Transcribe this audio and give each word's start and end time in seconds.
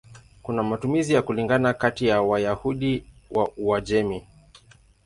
Kuna 0.43 0.63
matumizi 0.63 1.13
ya 1.13 1.21
kulingana 1.21 1.73
kati 1.73 2.07
ya 2.07 2.21
Wayahudi 2.21 3.03
wa 3.31 3.51
Uajemi. 3.57 4.27